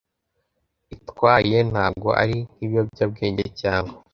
itwaye 0.95 1.57
ntabwo 1.71 2.09
ari 2.21 2.35
nk 2.51 2.57
ibiyobyabwenge 2.65 3.43
cyangwa 3.61 3.93